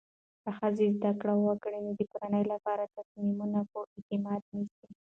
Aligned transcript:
که 0.41 0.49
ښځه 0.57 0.85
زده 0.97 1.11
کړه 1.19 1.33
وکړي، 1.39 1.77
نو 1.85 1.91
د 1.99 2.01
کورنۍ 2.11 2.43
لپاره 2.53 2.91
تصمیمونه 2.95 3.59
په 3.71 3.77
اعتماد 3.95 4.41
نیسي. 4.53 4.87